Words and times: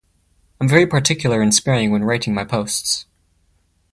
I’m 0.59 0.67
very 0.67 0.87
particular 0.87 1.41
and 1.43 1.53
sparing 1.53 1.91
when 1.91 2.03
writing 2.03 2.33
my 2.33 2.43
posts. 2.43 3.05